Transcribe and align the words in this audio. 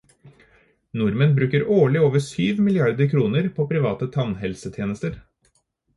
Nordmenn 1.01 1.35
bruker 1.39 1.67
årlig 1.75 2.01
over 2.07 2.23
syv 2.29 2.63
milliarder 2.69 3.11
kroner 3.15 3.51
på 3.61 3.69
private 3.75 4.09
tannhelsetjenester. 4.17 5.21